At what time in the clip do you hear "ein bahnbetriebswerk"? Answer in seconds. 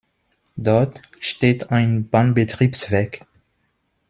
1.69-3.27